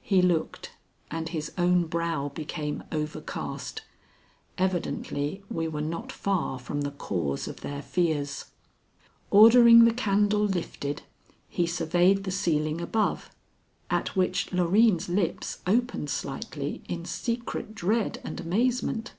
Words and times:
He 0.00 0.22
looked, 0.22 0.70
and 1.10 1.28
his 1.28 1.52
own 1.58 1.84
brow 1.88 2.30
became 2.30 2.84
overcast. 2.90 3.82
Evidently 4.56 5.42
we 5.50 5.68
were 5.68 5.82
not 5.82 6.10
far 6.10 6.58
from 6.58 6.80
the 6.80 6.90
cause 6.90 7.46
of 7.46 7.60
their 7.60 7.82
fears. 7.82 8.46
Ordering 9.30 9.84
the 9.84 9.92
candle 9.92 10.40
lifted, 10.46 11.02
he 11.50 11.66
surveyed 11.66 12.24
the 12.24 12.30
ceiling 12.30 12.80
above, 12.80 13.28
at 13.90 14.16
which 14.16 14.50
Loreen's 14.54 15.10
lips 15.10 15.58
opened 15.66 16.08
slightly 16.08 16.82
in 16.88 17.04
secret 17.04 17.74
dread 17.74 18.22
and 18.24 18.40
amazement. 18.40 19.12